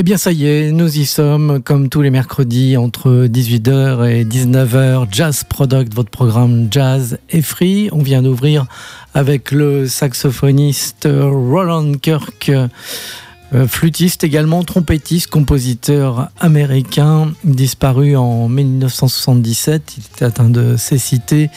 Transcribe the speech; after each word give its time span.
Eh 0.00 0.02
bien 0.02 0.16
ça 0.16 0.32
y 0.32 0.46
est, 0.46 0.72
nous 0.72 0.96
y 0.98 1.04
sommes 1.04 1.60
comme 1.62 1.90
tous 1.90 2.00
les 2.00 2.08
mercredis 2.08 2.78
entre 2.78 3.26
18h 3.26 4.08
et 4.08 4.24
19h. 4.24 5.08
Jazz 5.12 5.44
Product, 5.44 5.92
votre 5.92 6.08
programme 6.08 6.68
jazz 6.70 7.18
et 7.28 7.42
free. 7.42 7.90
On 7.92 8.02
vient 8.02 8.22
d'ouvrir 8.22 8.64
avec 9.12 9.50
le 9.50 9.86
saxophoniste 9.86 11.06
Roland 11.06 11.92
Kirk, 12.00 12.48
euh, 12.48 13.66
flûtiste 13.66 14.24
également, 14.24 14.62
trompettiste, 14.62 15.26
compositeur 15.26 16.30
américain, 16.40 17.34
disparu 17.44 18.16
en 18.16 18.48
1977. 18.48 19.98
Il 19.98 20.04
était 20.14 20.24
atteint 20.24 20.48
de 20.48 20.78
cécité 20.78 21.50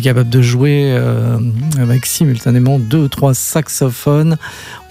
capable 0.00 0.30
de 0.30 0.40
jouer 0.40 0.94
euh, 0.96 1.38
avec 1.78 2.06
simultanément 2.06 2.78
deux 2.78 2.98
ou 2.98 3.08
trois 3.08 3.34
saxophones. 3.34 4.38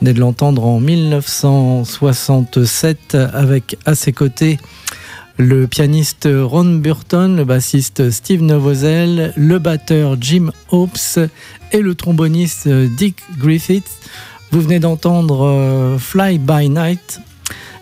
On 0.02 0.06
est 0.06 0.14
de 0.14 0.20
l'entendre 0.20 0.66
en 0.66 0.80
1967 0.80 3.16
avec 3.16 3.78
à 3.86 3.96
ses 3.96 4.14
côtés 4.14 4.60
le 5.38 5.66
pianiste 5.66 6.30
Ron 6.32 6.76
Burton, 6.76 7.36
le 7.36 7.46
bassiste 7.46 8.12
Steve 8.12 8.44
Novozel, 8.44 9.34
le 9.36 9.58
batteur 9.58 10.18
Jim 10.22 10.52
Hopes 10.70 11.18
et 11.72 11.80
le 11.80 11.96
tromboniste 11.96 12.68
Dick 12.68 13.16
Griffith. 13.40 13.90
Vous 14.52 14.62
venez 14.62 14.78
d'entendre 14.80 15.48
euh, 15.48 15.98
Fly 15.98 16.38
by 16.38 16.70
Night, 16.70 17.22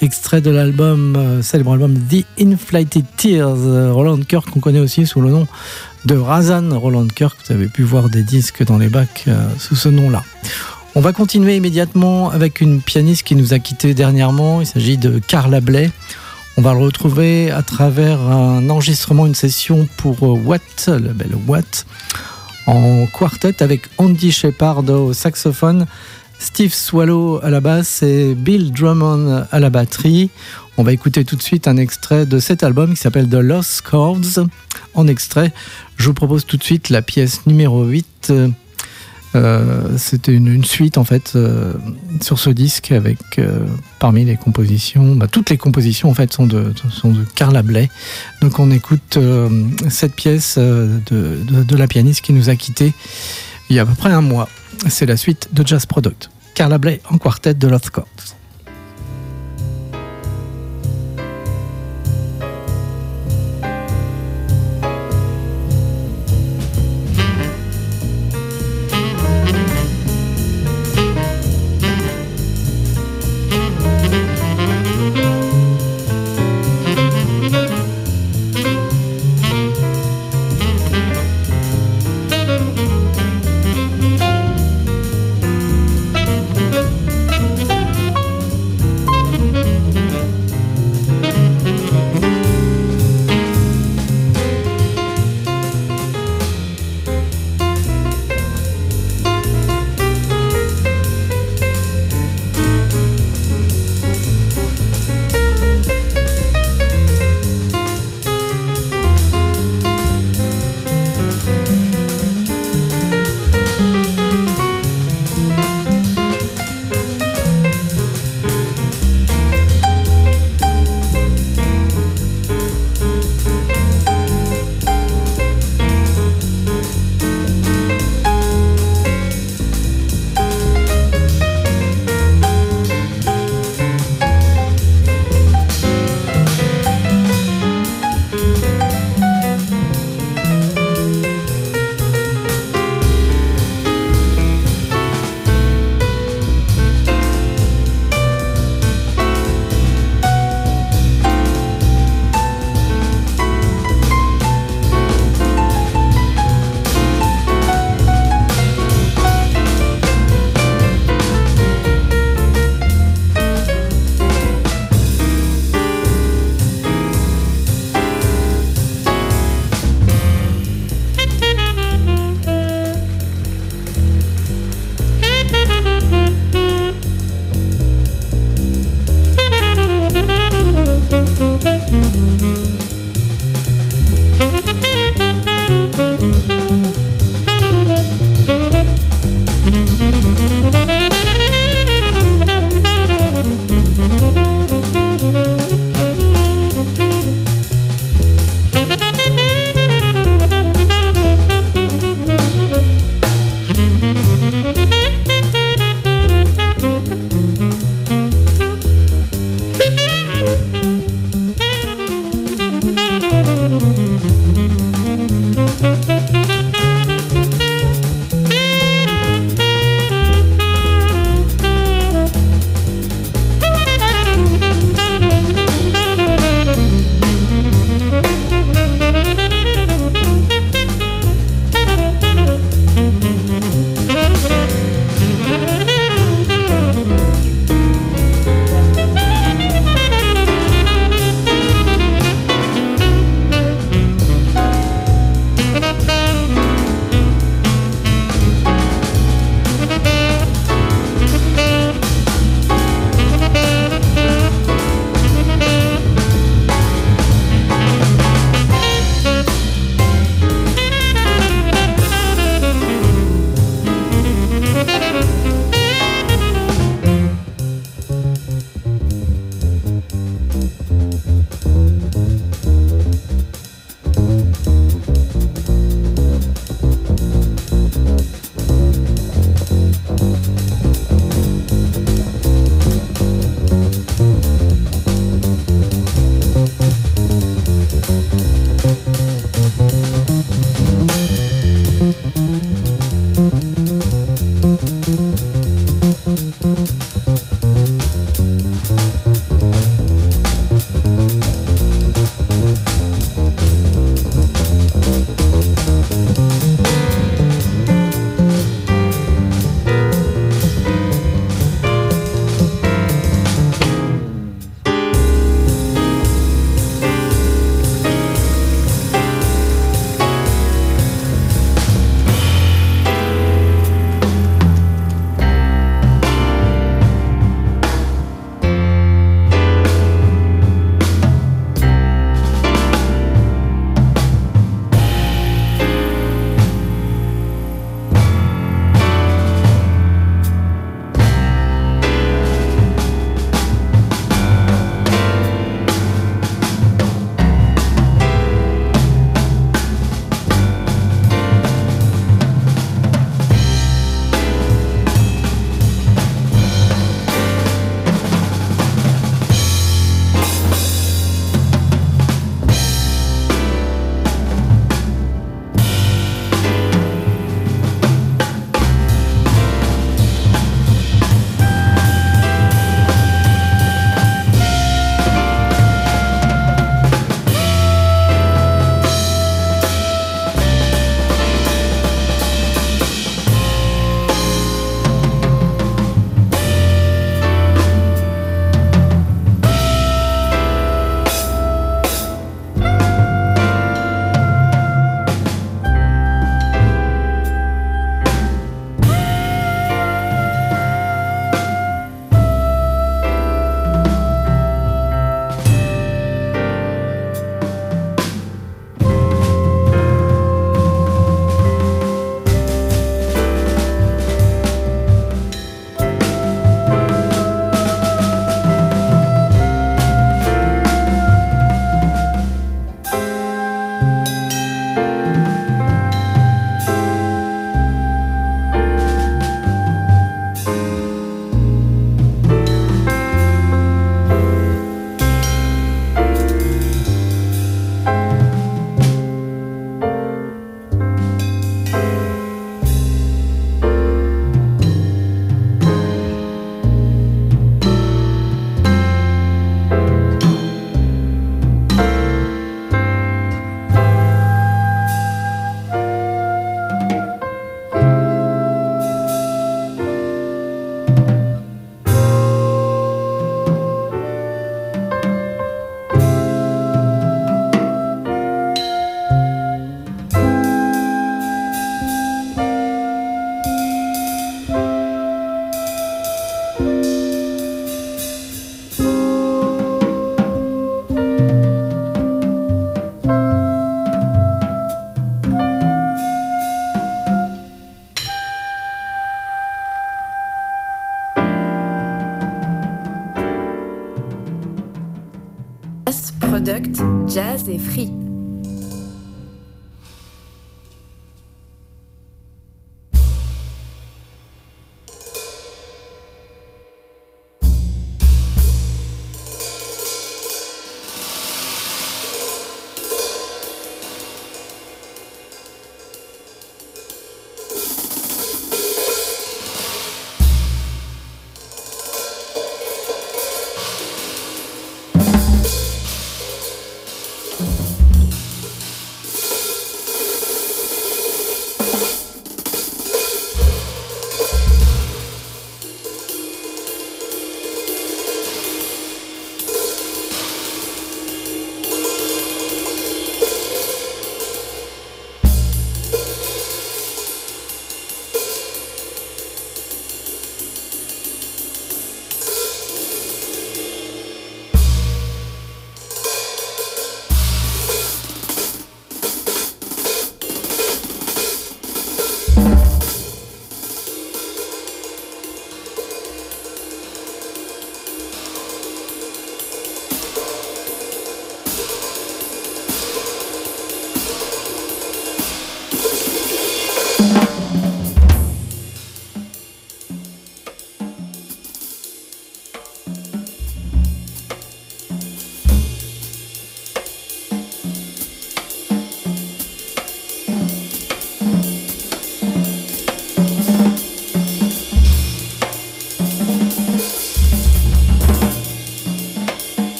extrait 0.00 0.40
de 0.40 0.48
l'album, 0.50 1.14
euh, 1.16 1.42
célèbre 1.42 1.72
album 1.72 1.98
The 2.08 2.24
Inflated 2.40 3.04
Tears, 3.18 3.92
Roland 3.92 4.22
Kirk, 4.22 4.48
qu'on 4.48 4.60
connaît 4.60 4.80
aussi 4.80 5.04
sous 5.04 5.20
le 5.20 5.28
nom 5.30 5.46
de 6.04 6.16
Razan 6.16 6.78
Roland 6.78 7.06
Kirk. 7.08 7.38
Vous 7.46 7.52
avez 7.52 7.66
pu 7.66 7.82
voir 7.82 8.08
des 8.08 8.22
disques 8.22 8.64
dans 8.64 8.78
les 8.78 8.88
bacs 8.88 9.24
euh, 9.28 9.48
sous 9.58 9.76
ce 9.76 9.88
nom-là. 9.88 10.22
On 10.94 11.00
va 11.00 11.12
continuer 11.12 11.56
immédiatement 11.56 12.30
avec 12.30 12.60
une 12.60 12.82
pianiste 12.82 13.22
qui 13.22 13.36
nous 13.36 13.54
a 13.54 13.58
quittés 13.58 13.94
dernièrement. 13.94 14.60
Il 14.60 14.66
s'agit 14.66 14.98
de 14.98 15.18
Carla 15.18 15.60
Bley. 15.60 15.90
On 16.58 16.62
va 16.62 16.74
le 16.74 16.80
retrouver 16.80 17.50
à 17.50 17.62
travers 17.62 18.20
un 18.20 18.68
enregistrement, 18.68 19.26
une 19.26 19.34
session 19.34 19.88
pour 19.96 20.22
euh, 20.22 20.38
Watt, 20.44 20.88
le 20.88 21.12
bel 21.12 21.32
Watt, 21.46 21.86
en 22.66 23.06
quartet 23.06 23.62
avec 23.62 23.88
Andy 23.96 24.32
Shepard 24.32 24.88
au 24.90 25.12
saxophone, 25.14 25.86
Steve 26.42 26.74
Swallow 26.74 27.38
à 27.44 27.50
la 27.50 27.60
basse 27.60 28.02
et 28.02 28.34
Bill 28.34 28.72
Drummond 28.72 29.46
à 29.50 29.60
la 29.60 29.70
batterie. 29.70 30.28
On 30.76 30.82
va 30.82 30.92
écouter 30.92 31.24
tout 31.24 31.36
de 31.36 31.42
suite 31.42 31.68
un 31.68 31.76
extrait 31.76 32.26
de 32.26 32.40
cet 32.40 32.64
album 32.64 32.94
qui 32.94 33.00
s'appelle 33.00 33.28
The 33.28 33.34
Lost 33.34 33.82
Chords. 33.88 34.44
En 34.94 35.06
extrait, 35.06 35.52
je 35.96 36.06
vous 36.06 36.14
propose 36.14 36.44
tout 36.44 36.56
de 36.56 36.64
suite 36.64 36.90
la 36.90 37.00
pièce 37.00 37.46
numéro 37.46 37.84
8. 37.84 38.32
Euh, 39.34 39.96
C'était 39.96 40.34
une, 40.34 40.64
suite 40.64 40.98
en 40.98 41.04
fait 41.04 41.34
euh, 41.36 41.74
sur 42.20 42.40
ce 42.40 42.50
disque 42.50 42.90
avec 42.90 43.18
euh, 43.38 43.60
parmi 44.00 44.24
les 44.24 44.36
compositions, 44.36 45.14
bah, 45.14 45.28
toutes 45.28 45.48
les 45.48 45.56
compositions 45.56 46.10
en 46.10 46.14
fait 46.14 46.32
sont 46.32 46.46
de, 46.46 46.74
sont 46.90 47.12
de 47.12 47.24
Carla 47.36 47.62
Bley. 47.62 47.88
Donc 48.40 48.58
on 48.58 48.72
écoute 48.72 49.16
cette 49.88 50.16
pièce 50.16 50.58
de, 50.58 51.00
de, 51.06 51.62
de, 51.62 51.76
la 51.76 51.86
pianiste 51.86 52.20
qui 52.20 52.32
nous 52.32 52.50
a 52.50 52.56
quittés 52.56 52.92
il 53.70 53.76
y 53.76 53.78
a 53.78 53.82
à 53.82 53.86
peu 53.86 53.94
près 53.94 54.10
un 54.10 54.22
mois. 54.22 54.48
C'est 54.88 55.06
la 55.06 55.16
suite 55.16 55.48
de 55.52 55.66
Jazz 55.66 55.86
Product. 55.86 56.31
Carla 56.54 56.78
Bley 56.78 57.00
en 57.10 57.18
quartet 57.18 57.54
de 57.54 57.68
Lost 57.68 57.90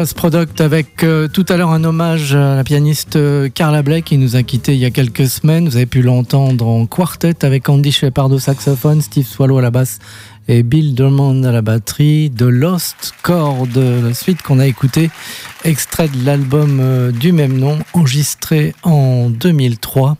Jazz 0.00 0.14
Product 0.14 0.62
avec 0.62 1.04
euh, 1.04 1.28
tout 1.28 1.44
à 1.50 1.58
l'heure 1.58 1.72
un 1.72 1.84
hommage 1.84 2.34
à 2.34 2.56
la 2.56 2.64
pianiste 2.64 3.16
euh, 3.16 3.50
Carla 3.50 3.82
Blake 3.82 4.06
qui 4.06 4.16
nous 4.16 4.34
a 4.34 4.42
quitté 4.42 4.72
il 4.72 4.78
y 4.78 4.86
a 4.86 4.90
quelques 4.90 5.26
semaines. 5.26 5.68
Vous 5.68 5.76
avez 5.76 5.84
pu 5.84 6.00
l'entendre 6.00 6.66
en 6.66 6.86
quartet 6.86 7.44
avec 7.44 7.68
Andy 7.68 7.92
Shepard 7.92 8.32
au 8.32 8.38
saxophone, 8.38 9.02
Steve 9.02 9.26
Swallow 9.26 9.58
à 9.58 9.60
la 9.60 9.70
basse 9.70 9.98
et 10.48 10.62
Bill 10.62 10.94
Drummond 10.94 11.44
à 11.44 11.52
la 11.52 11.60
batterie. 11.60 12.32
The 12.34 12.44
Lost 12.44 13.12
Chord, 13.22 13.66
la 13.76 14.14
suite 14.14 14.40
qu'on 14.40 14.58
a 14.58 14.66
écouté, 14.66 15.10
extrait 15.66 16.08
de 16.08 16.24
l'album 16.24 16.78
euh, 16.80 17.12
du 17.12 17.32
même 17.32 17.58
nom, 17.58 17.78
enregistré 17.92 18.74
en 18.84 19.28
2003. 19.28 20.16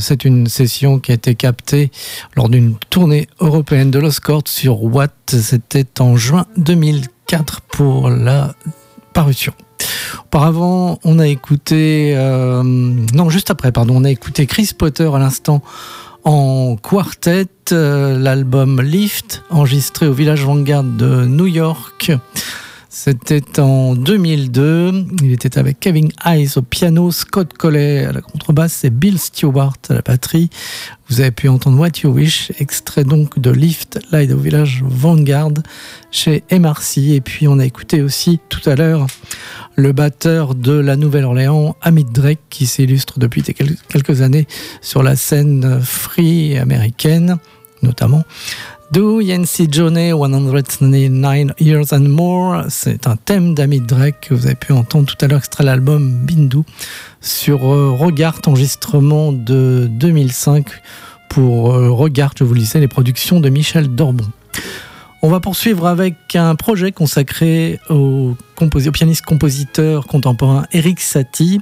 c'est 0.00 0.26
une 0.26 0.48
session 0.48 0.98
qui 0.98 1.12
a 1.12 1.14
été 1.14 1.34
captée 1.34 1.90
lors 2.36 2.50
d'une 2.50 2.74
tournée 2.90 3.26
européenne 3.40 3.90
de 3.90 3.98
Lost 3.98 4.20
Chord 4.20 4.42
sur 4.44 4.82
Watt. 4.82 5.14
C'était 5.28 5.86
en 5.98 6.18
juin 6.18 6.44
2004 6.58 7.13
pour 7.68 8.10
la 8.10 8.54
parution. 9.12 9.52
Auparavant, 10.26 10.98
on 11.04 11.18
a 11.18 11.26
écouté, 11.26 12.14
euh, 12.16 12.62
non, 12.62 13.30
juste 13.30 13.50
après, 13.50 13.72
pardon, 13.72 13.96
on 13.96 14.04
a 14.04 14.10
écouté 14.10 14.46
Chris 14.46 14.70
Potter 14.76 15.08
à 15.12 15.18
l'instant 15.18 15.62
en 16.24 16.76
quartet, 16.76 17.46
euh, 17.72 18.18
l'album 18.18 18.80
Lift, 18.80 19.42
enregistré 19.50 20.06
au 20.06 20.12
Village 20.12 20.44
Vanguard 20.44 20.84
de 20.84 21.26
New 21.26 21.46
York. 21.46 22.12
C'était 22.96 23.58
en 23.58 23.96
2002. 23.96 25.06
Il 25.24 25.32
était 25.32 25.58
avec 25.58 25.80
Kevin 25.80 26.12
Hayes 26.24 26.50
au 26.54 26.62
piano, 26.62 27.10
Scott 27.10 27.52
Collet 27.52 28.04
à 28.04 28.12
la 28.12 28.20
contrebasse 28.20 28.84
et 28.84 28.90
Bill 28.90 29.18
Stewart 29.18 29.74
à 29.88 29.94
la 29.94 30.00
batterie. 30.00 30.48
Vous 31.08 31.20
avez 31.20 31.32
pu 31.32 31.48
entendre 31.48 31.80
What 31.80 32.02
You 32.04 32.10
Wish, 32.12 32.52
extrait 32.60 33.02
donc 33.02 33.40
de 33.40 33.50
Lift 33.50 33.98
Live 34.12 34.32
au 34.32 34.38
village 34.38 34.84
Vanguard 34.86 35.54
chez 36.12 36.44
MRC. 36.52 36.98
Et 37.16 37.20
puis 37.20 37.48
on 37.48 37.58
a 37.58 37.64
écouté 37.64 38.00
aussi 38.00 38.38
tout 38.48 38.70
à 38.70 38.76
l'heure 38.76 39.08
le 39.74 39.90
batteur 39.90 40.54
de 40.54 40.74
la 40.74 40.94
Nouvelle-Orléans, 40.94 41.76
Amit 41.82 42.04
Drake, 42.04 42.42
qui 42.48 42.64
s'illustre 42.64 43.18
depuis 43.18 43.42
quelques 43.42 44.20
années 44.20 44.46
sur 44.82 45.02
la 45.02 45.16
scène 45.16 45.80
free 45.82 46.56
américaine 46.58 47.38
notamment. 47.84 48.24
Do 48.94 49.20
Yancy 49.20 49.66
Johnny 49.68 50.12
199 50.12 51.54
Years 51.58 51.86
and 51.90 52.08
More. 52.08 52.66
C'est 52.68 53.08
un 53.08 53.16
thème 53.16 53.52
d'Amid 53.52 53.86
Drake 53.86 54.28
que 54.28 54.34
vous 54.34 54.46
avez 54.46 54.54
pu 54.54 54.70
entendre 54.70 55.06
tout 55.06 55.16
à 55.20 55.26
l'heure, 55.26 55.38
extrait 55.38 55.64
l'album 55.64 56.24
Bindu 56.24 56.58
sur 57.20 57.74
euh, 57.74 57.90
Regard, 57.90 58.40
enregistrement 58.46 59.32
de 59.32 59.88
2005 59.90 60.66
pour 61.28 61.74
euh, 61.74 61.90
Regard, 61.90 62.34
je 62.38 62.44
vous 62.44 62.54
lisais, 62.54 62.78
les 62.78 62.86
productions 62.86 63.40
de 63.40 63.48
Michel 63.48 63.88
Dorbon. 63.88 64.30
On 65.22 65.28
va 65.28 65.40
poursuivre 65.40 65.88
avec 65.88 66.36
un 66.36 66.54
projet 66.54 66.92
consacré 66.92 67.80
au, 67.90 68.36
au 68.60 68.90
pianiste-compositeur 68.92 70.06
contemporain 70.06 70.66
Eric 70.70 71.00
Satie. 71.00 71.60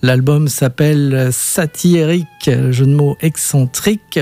L'album 0.00 0.48
s'appelle 0.48 1.28
Satie 1.32 1.98
Eric, 1.98 2.26
jeu 2.70 2.86
de 2.86 2.94
mots 2.94 3.18
excentrique. 3.20 4.20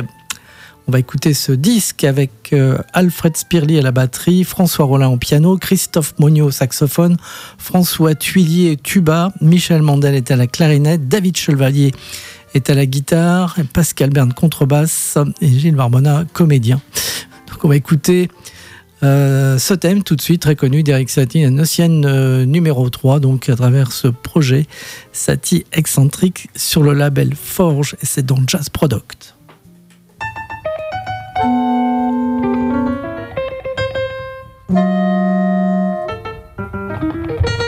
On 0.90 0.92
va 0.92 0.98
écouter 0.98 1.34
ce 1.34 1.52
disque 1.52 2.02
avec 2.02 2.52
euh, 2.52 2.76
Alfred 2.92 3.36
Spirly 3.36 3.78
à 3.78 3.82
la 3.82 3.92
batterie, 3.92 4.42
François 4.42 4.86
Rollin 4.86 5.06
au 5.06 5.18
piano, 5.18 5.56
Christophe 5.56 6.14
Monio 6.18 6.46
au 6.46 6.50
saxophone, 6.50 7.16
François 7.58 8.16
Tuillier 8.16 8.76
tuba, 8.76 9.32
Michel 9.40 9.82
Mandel 9.82 10.16
est 10.16 10.32
à 10.32 10.36
la 10.36 10.48
clarinette, 10.48 11.06
David 11.06 11.36
Chevalier 11.36 11.92
est 12.54 12.70
à 12.70 12.74
la 12.74 12.86
guitare, 12.86 13.56
Pascal 13.72 14.10
Berne 14.10 14.32
contrebasse 14.32 15.16
et 15.40 15.46
Gilles 15.46 15.76
Barbona 15.76 16.24
comédien. 16.32 16.80
Donc 17.48 17.64
on 17.64 17.68
va 17.68 17.76
écouter 17.76 18.28
euh, 19.04 19.58
ce 19.58 19.74
thème 19.74 20.02
tout 20.02 20.16
de 20.16 20.22
suite 20.22 20.42
très 20.42 20.56
connu 20.56 20.82
d'Eric 20.82 21.08
Satie, 21.08 21.44
un 21.44 21.56
Ocean 21.60 22.02
euh, 22.04 22.44
numéro 22.46 22.90
3, 22.90 23.20
donc 23.20 23.48
à 23.48 23.54
travers 23.54 23.92
ce 23.92 24.08
projet 24.08 24.66
Satie 25.12 25.66
excentrique 25.72 26.48
sur 26.56 26.82
le 26.82 26.94
label 26.94 27.36
Forge 27.36 27.94
et 28.02 28.06
c'est 28.06 28.26
dans 28.26 28.40
Jazz 28.44 28.70
Product. 28.70 29.36
Música 37.00 37.60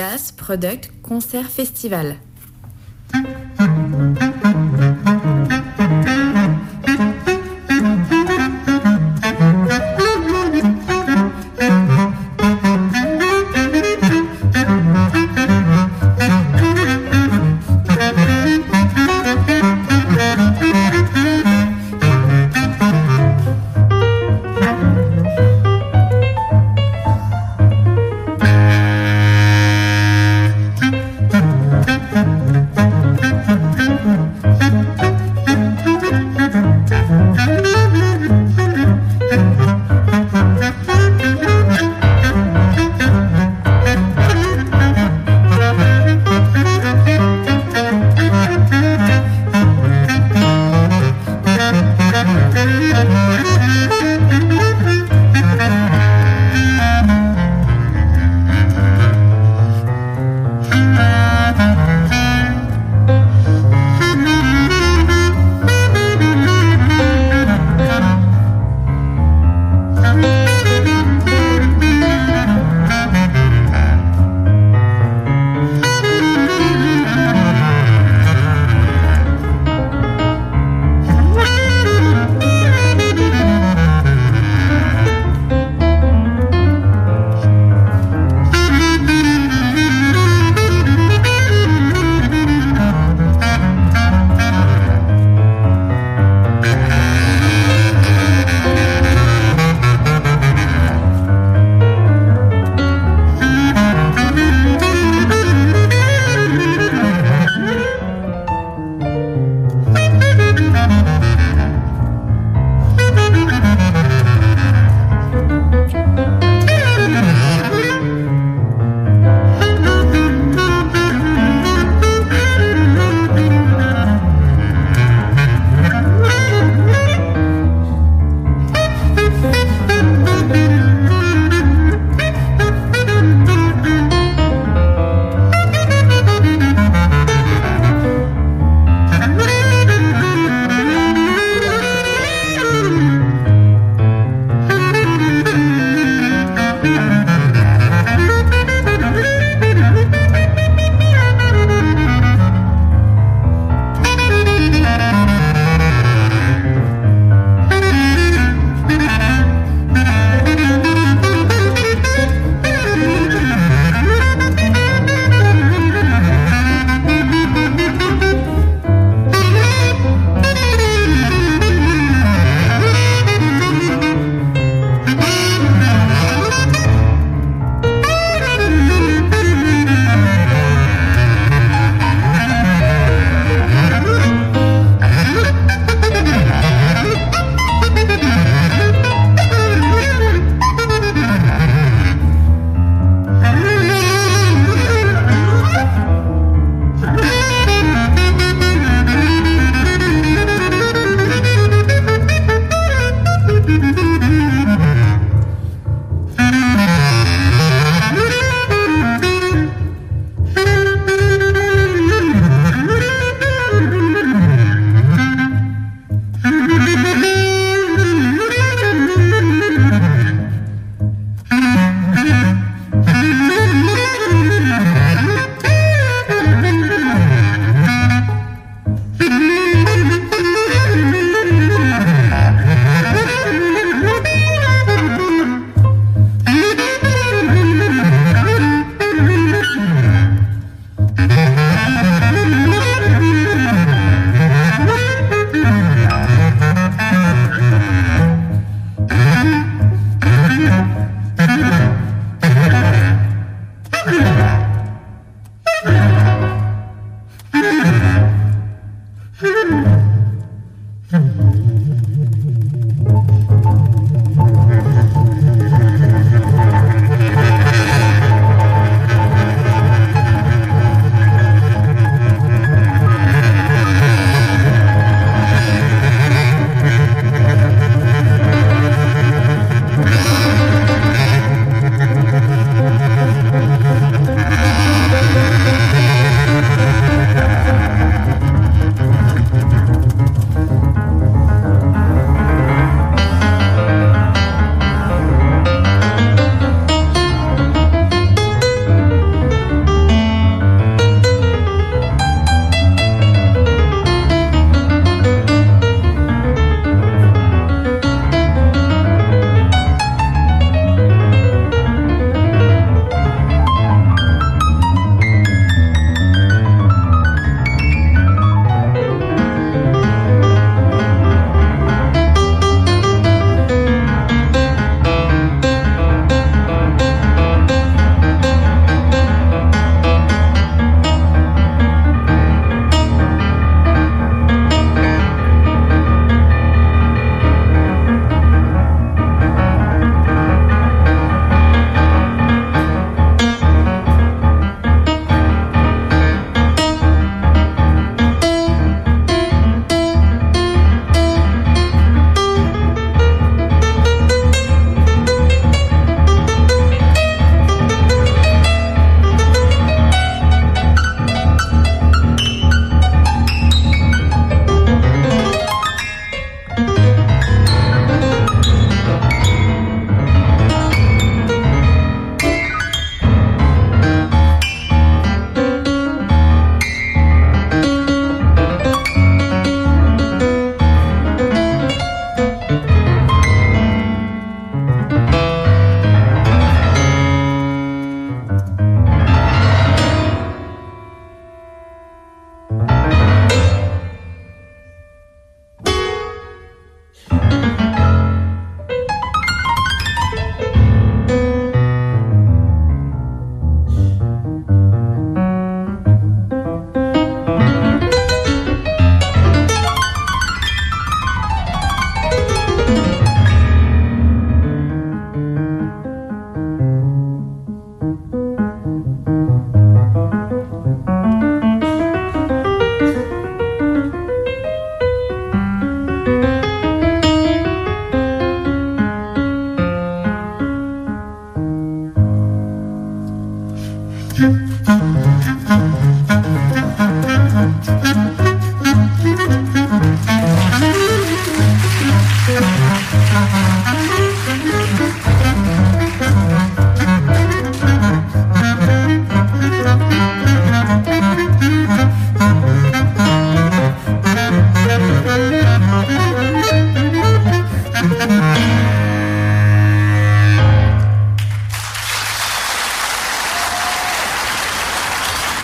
Jazz 0.00 0.32
Product 0.32 1.02
Concert 1.02 1.46
Festival. 1.50 2.16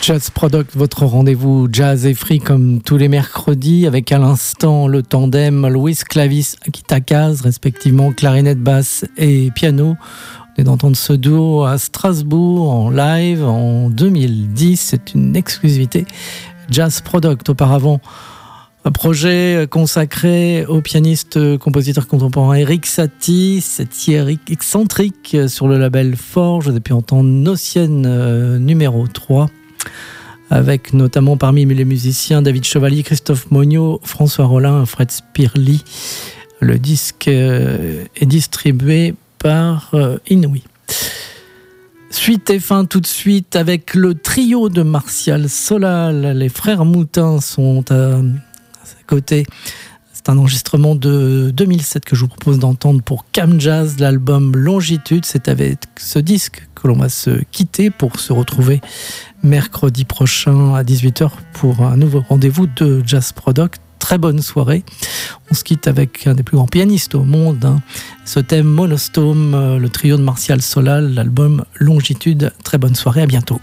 Jazz 0.06 0.30
Product, 0.30 0.76
votre 0.76 1.04
rendez-vous 1.04 1.66
jazz 1.72 2.06
et 2.06 2.14
free 2.14 2.38
comme 2.38 2.80
tous 2.80 2.96
les 2.96 3.08
mercredis, 3.08 3.88
avec 3.88 4.12
à 4.12 4.18
l'instant 4.18 4.86
le 4.86 5.02
tandem 5.02 5.66
Louis 5.66 5.96
Clavis 6.08 6.54
Akitakaz, 6.64 7.40
respectivement 7.40 8.12
clarinette 8.12 8.60
basse 8.60 9.04
et 9.16 9.50
piano. 9.50 9.96
On 10.56 10.62
est 10.62 10.64
d'entendre 10.64 10.94
ce 10.94 11.12
duo 11.12 11.64
à 11.64 11.76
Strasbourg 11.78 12.70
en 12.70 12.90
live 12.90 13.44
en 13.44 13.90
2010. 13.90 14.80
C'est 14.80 15.14
une 15.14 15.34
exclusivité 15.34 16.06
Jazz 16.70 17.00
Product. 17.00 17.48
Auparavant, 17.48 18.00
un 18.84 18.92
projet 18.92 19.66
consacré 19.68 20.64
au 20.66 20.82
pianiste 20.82 21.58
compositeur 21.58 22.06
contemporain 22.06 22.54
Eric 22.54 22.86
Satie, 22.86 23.60
Satie 23.60 24.14
excentrique 24.48 25.36
sur 25.48 25.66
le 25.66 25.78
label 25.78 26.14
Forge. 26.14 26.66
Vous 26.66 26.70
avez 26.70 26.78
pu 26.78 26.92
entendre 26.92 27.28
Nocienne 27.28 28.06
euh, 28.06 28.60
numéro 28.60 29.08
3 29.08 29.48
avec 30.50 30.92
notamment 30.92 31.36
parmi 31.36 31.64
les 31.64 31.84
musiciens 31.84 32.42
David 32.42 32.64
Chevalier, 32.64 33.02
Christophe 33.02 33.50
Monio, 33.50 34.00
François 34.04 34.46
Rollin, 34.46 34.86
Fred 34.86 35.10
Spirly. 35.10 35.82
Le 36.60 36.78
disque 36.78 37.28
euh, 37.28 38.04
est 38.16 38.26
distribué 38.26 39.14
par 39.38 39.90
euh, 39.94 40.18
Inouï. 40.28 40.62
Suite 42.10 42.48
et 42.50 42.60
fin 42.60 42.86
tout 42.86 43.00
de 43.00 43.06
suite 43.06 43.56
avec 43.56 43.94
le 43.94 44.14
trio 44.14 44.68
de 44.68 44.82
Martial 44.82 45.48
Solal. 45.50 46.38
Les 46.38 46.48
frères 46.48 46.84
Moutin 46.84 47.40
sont 47.40 47.84
à, 47.90 48.20
ses 48.84 49.04
côtés. 49.06 49.44
C'est 50.26 50.32
un 50.32 50.38
enregistrement 50.38 50.96
de 50.96 51.52
2007 51.54 52.04
que 52.04 52.16
je 52.16 52.22
vous 52.22 52.26
propose 52.26 52.58
d'entendre 52.58 53.00
pour 53.00 53.26
Cam 53.30 53.60
Jazz, 53.60 54.00
l'album 54.00 54.56
Longitude. 54.56 55.24
C'est 55.24 55.46
avec 55.46 55.78
ce 55.96 56.18
disque 56.18 56.66
que 56.74 56.88
l'on 56.88 56.96
va 56.96 57.08
se 57.08 57.44
quitter 57.52 57.90
pour 57.90 58.18
se 58.18 58.32
retrouver 58.32 58.80
mercredi 59.44 60.04
prochain 60.04 60.74
à 60.74 60.82
18h 60.82 61.30
pour 61.52 61.82
un 61.82 61.96
nouveau 61.96 62.24
rendez-vous 62.28 62.66
de 62.66 63.04
Jazz 63.06 63.30
Product. 63.30 63.80
Très 64.00 64.18
bonne 64.18 64.42
soirée. 64.42 64.82
On 65.52 65.54
se 65.54 65.62
quitte 65.62 65.86
avec 65.86 66.26
un 66.26 66.34
des 66.34 66.42
plus 66.42 66.56
grands 66.56 66.66
pianistes 66.66 67.14
au 67.14 67.22
monde. 67.22 67.64
Hein. 67.64 67.80
Ce 68.24 68.40
thème 68.40 68.66
Monostome, 68.66 69.54
euh, 69.54 69.78
le 69.78 69.88
trio 69.90 70.16
de 70.16 70.22
Martial 70.22 70.60
Solal, 70.60 71.14
l'album 71.14 71.64
Longitude. 71.76 72.52
Très 72.64 72.78
bonne 72.78 72.96
soirée, 72.96 73.22
à 73.22 73.26
bientôt. 73.26 73.60